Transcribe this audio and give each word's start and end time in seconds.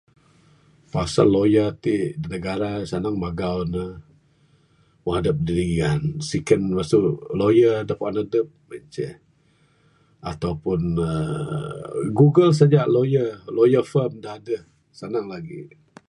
Pasal 0.93 1.27
lawyer 1.35 1.67
ti 1.83 1.95
da 2.21 2.27
negara 2.33 2.71
sanang 2.89 3.17
magau 3.23 3.57
ne. 3.73 3.83
Wang 5.05 5.17
adeh 5.19 5.37
dingan 5.47 6.01
siken 6.29 6.61
masu 6.75 6.97
lawyer 7.41 7.75
da 7.87 7.93
puan 7.99 8.17
adep 8.23 8.47
mung 8.67 8.73
en 8.85 8.85
ce 8.95 9.07
ato 10.29 10.49
pun 10.63 10.81
uhh 11.09 11.81
google 12.19 12.51
saja 12.59 12.81
lawyer 12.95 13.27
lawyer 13.57 13.83
firm 13.91 14.13
da 14.23 14.29
adeh 14.37 14.61
sanang 14.99 15.27
lagi. 15.33 15.59